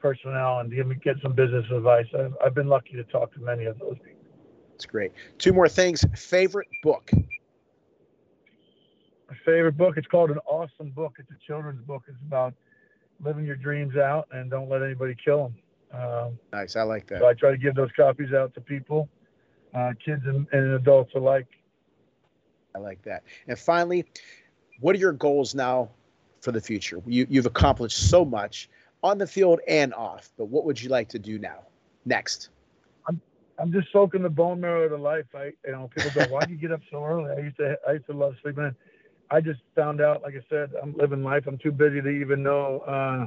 [0.00, 3.40] personnel and give me get some business advice, I've, I've been lucky to talk to
[3.40, 4.20] many of those people.
[4.70, 5.12] That's great.
[5.38, 6.04] Two more things.
[6.14, 7.10] Favorite book?
[7.12, 11.16] My favorite book, it's called An Awesome Book.
[11.18, 12.02] It's a children's book.
[12.08, 12.54] It's about
[13.20, 15.52] living your dreams out and don't let anybody kill
[15.92, 16.00] them.
[16.00, 16.76] Um, Nice.
[16.76, 17.24] I like so that.
[17.24, 19.08] I try to give those copies out to people,
[19.74, 21.46] uh, kids and, and adults alike.
[22.74, 23.22] I like that.
[23.46, 24.04] And finally,
[24.80, 25.90] what are your goals now
[26.44, 27.00] for the future?
[27.06, 28.68] You, you've accomplished so much
[29.02, 31.60] on the field and off, but what would you like to do now?
[32.04, 32.50] Next.
[33.58, 35.26] I'm just soaking the bone marrow of the life.
[35.34, 37.78] I, you know, people go, "Why do you get up so early?" I used to,
[37.88, 38.74] I used to love sleeping in.
[39.30, 41.44] I just found out, like I said, I'm living life.
[41.46, 42.80] I'm too busy to even know.
[42.80, 43.26] Uh,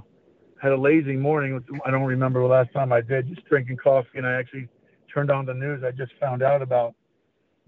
[0.61, 1.63] had a lazy morning.
[1.86, 3.30] I don't remember the last time I did.
[3.30, 4.68] Just drinking coffee, and I actually
[5.13, 5.84] turned on the news.
[5.84, 6.93] I just found out about,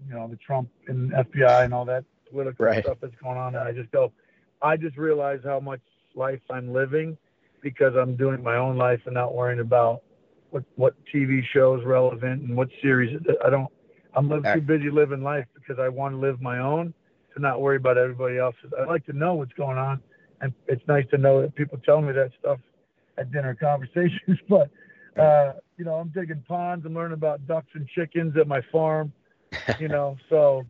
[0.06, 2.84] you know, the Trump and FBI and all that political Right.
[2.84, 3.54] stuff that's going on.
[3.54, 4.12] And I just go,
[4.62, 5.80] I just realize how much
[6.14, 7.16] life I'm living
[7.62, 10.02] because I'm doing my own life and not worrying about
[10.50, 13.18] what what TV shows relevant and what series.
[13.44, 13.68] I don't.
[14.14, 16.92] I'm too busy living life because I want to live my own
[17.34, 18.72] to not worry about everybody else's.
[18.78, 20.00] I like to know what's going on,
[20.40, 22.58] and it's nice to know that people tell me that stuff
[23.18, 24.38] at dinner conversations.
[24.48, 24.70] But
[25.16, 26.84] uh, you know, I'm digging ponds.
[26.84, 29.12] I'm learning about ducks and chickens at my farm.
[29.78, 30.64] You know, so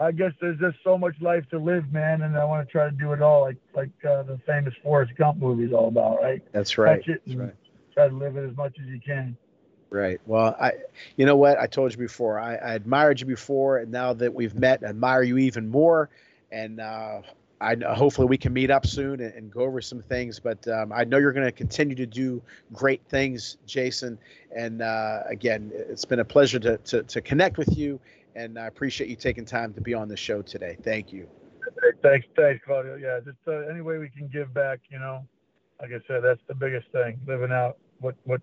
[0.00, 2.84] I guess there's just so much life to live, man, and I want to try
[2.84, 6.20] to do it all, like like uh, the famous Forrest Gump movie is all about,
[6.20, 6.42] right?
[6.52, 7.02] That's right.
[7.06, 7.54] That's right.
[7.94, 9.36] try to live it as much as you can.
[9.90, 10.20] Right.
[10.26, 10.72] Well, I,
[11.16, 11.58] you know what?
[11.58, 12.40] I told you before.
[12.40, 16.10] I, I admired you before, and now that we've met, I admire you even more.
[16.50, 17.22] And uh,
[17.60, 20.40] I hopefully we can meet up soon and, and go over some things.
[20.40, 22.42] But um, I know you're going to continue to do
[22.72, 24.18] great things, Jason.
[24.54, 28.00] And uh, again, it's been a pleasure to, to to connect with you,
[28.34, 30.76] and I appreciate you taking time to be on the show today.
[30.82, 31.28] Thank you.
[32.02, 32.96] Thanks, thanks, Claudio.
[32.96, 35.26] Yeah, just uh, any way we can give back, you know.
[35.80, 37.18] Like I said, that's the biggest thing.
[37.26, 38.40] Living out what what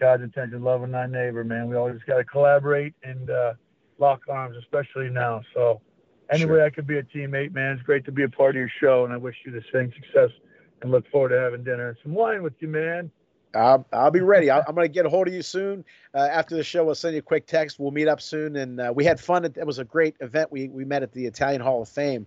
[0.00, 1.68] God's intention, loving thy neighbor, man.
[1.68, 3.54] We all just got to collaborate and uh,
[3.98, 5.42] lock arms, especially now.
[5.54, 5.80] So,
[6.30, 6.58] any Sure.
[6.58, 8.70] way I could be a teammate, man, it's great to be a part of your
[8.80, 10.30] show, and I wish you the same success.
[10.82, 13.10] And look forward to having dinner and some wine with you, man.
[13.54, 14.50] I'll, I'll be ready.
[14.50, 15.84] I'll, I'm going to get a hold of you soon.
[16.14, 17.78] Uh, after the show, I'll send you a quick text.
[17.78, 18.56] We'll meet up soon.
[18.56, 19.44] And uh, we had fun.
[19.44, 20.50] It, it was a great event.
[20.50, 22.26] We, we met at the Italian Hall of Fame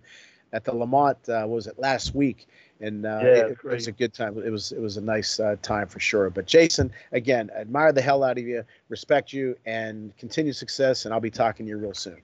[0.52, 2.46] at the LeMont, uh, was it, last week?
[2.80, 4.38] And uh, Yeah, it, it was a good time.
[4.38, 6.30] It was it was a nice uh, time for sure.
[6.30, 11.04] But Jason, again, admire the hell out of you, respect you, and continue success.
[11.04, 12.20] And I'll be talking to you real soon.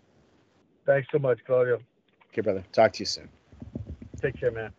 [0.86, 1.80] Thanks so much, Claudio.
[2.32, 2.64] Okay, brother.
[2.72, 3.28] Talk to you soon.
[4.20, 4.72] Take care, man.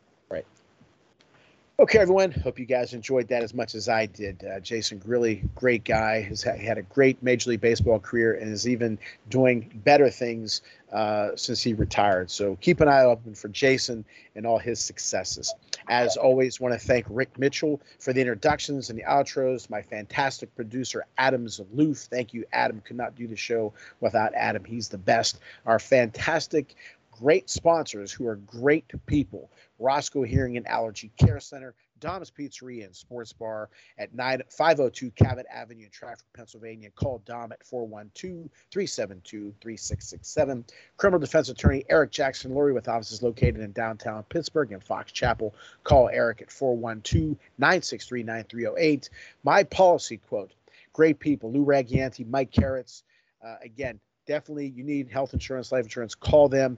[1.77, 2.31] Okay, everyone.
[2.31, 4.45] Hope you guys enjoyed that as much as I did.
[4.45, 8.65] Uh, Jason Grilli, great guy, has had a great Major League Baseball career and is
[8.65, 8.97] even
[9.29, 10.61] doing better things
[10.93, 12.31] uh, since he retired.
[12.31, 14.05] So keep an eye open for Jason
[14.35, 15.53] and all his successes.
[15.89, 19.69] As always, want to thank Rick Mitchell for the introductions and the outros.
[19.69, 22.07] My fantastic producer, Adam Zaloof.
[22.07, 22.81] Thank you, Adam.
[22.85, 24.63] Could not do the show without Adam.
[24.63, 25.39] He's the best.
[25.65, 26.75] Our fantastic
[27.19, 29.49] great sponsors who are great people
[29.79, 35.45] Roscoe Hearing and Allergy Care Center, Dom's Pizzeria and Sports Bar at 9, 502 Cabot
[35.51, 36.89] Avenue in Trafford, Pennsylvania.
[36.95, 40.65] Call Dom at 412 372 3667.
[40.97, 45.55] Criminal defense attorney Eric Jackson Lurie with offices located in downtown Pittsburgh and Fox Chapel.
[45.83, 49.09] Call Eric at 412 963 9308.
[49.43, 50.51] My policy quote
[50.93, 53.03] Great people, Lou Ragianti, Mike Carrots.
[53.45, 56.15] Uh, again, definitely you need health insurance, life insurance.
[56.15, 56.77] Call them.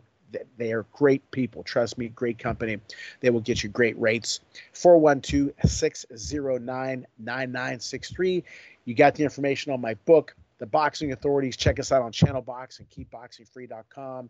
[0.57, 1.63] They are great people.
[1.63, 2.79] Trust me, great company.
[3.21, 4.41] They will get you great rates.
[4.73, 8.43] 412 609 9963.
[8.85, 11.57] You got the information on my book, The Boxing Authorities.
[11.57, 14.29] Check us out on Channel Box and keepboxingfree.com.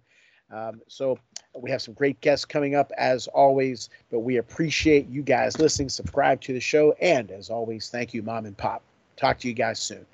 [0.49, 1.19] Um, so
[1.59, 5.89] we have some great guests coming up as always, but we appreciate you guys listening.
[5.89, 6.93] Subscribe to the show.
[7.01, 8.81] And as always, thank you, Mom and Pop.
[9.17, 10.05] Talk to you guys soon.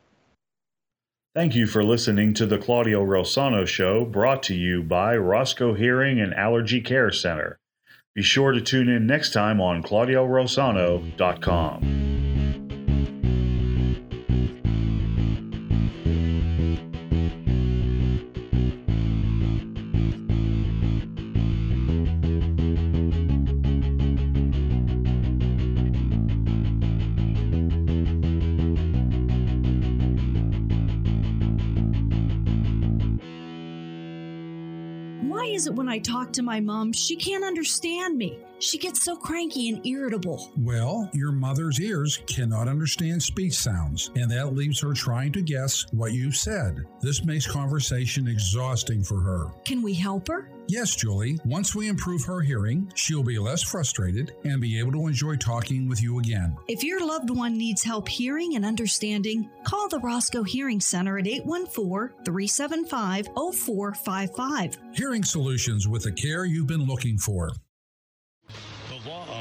[1.35, 6.21] Thank you for listening to the Claudio Rosano Show, brought to you by Roscoe Hearing
[6.21, 7.57] and Allergy Care Center.
[8.13, 12.12] Be sure to tune in next time on ClaudioRosano.com.
[35.93, 38.39] I talk to my mom, she can't understand me?
[38.63, 40.49] She gets so cranky and irritable.
[40.57, 45.85] Well, your mother's ears cannot understand speech sounds, and that leaves her trying to guess
[45.91, 46.85] what you said.
[47.01, 49.47] This makes conversation exhausting for her.
[49.65, 50.49] Can we help her?
[50.69, 51.37] Yes, Julie.
[51.43, 55.89] Once we improve her hearing, she'll be less frustrated and be able to enjoy talking
[55.89, 56.55] with you again.
[56.69, 61.27] If your loved one needs help hearing and understanding, call the Roscoe Hearing Center at
[61.27, 64.77] 814 375 0455.
[64.93, 67.51] Hearing solutions with the care you've been looking for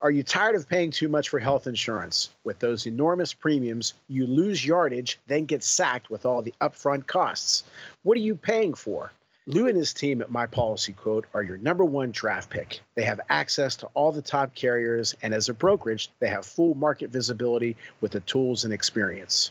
[0.00, 2.30] Are you tired of paying too much for health insurance?
[2.44, 7.64] With those enormous premiums, you lose yardage, then get sacked with all the upfront costs.
[8.04, 9.10] What are you paying for?
[9.48, 12.80] Lou and his team at My Policy Quote are your number one draft pick.
[12.96, 16.74] They have access to all the top carriers, and as a brokerage, they have full
[16.74, 19.50] market visibility with the tools and experience.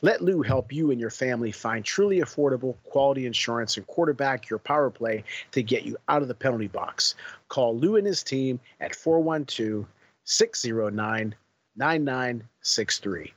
[0.00, 4.60] Let Lou help you and your family find truly affordable, quality insurance and quarterback your
[4.60, 7.14] power play to get you out of the penalty box.
[7.50, 9.84] Call Lou and his team at 412
[10.24, 11.34] 609
[11.76, 13.34] 9963.